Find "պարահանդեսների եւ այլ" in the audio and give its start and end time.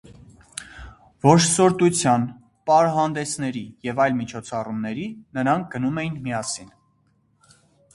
2.71-4.19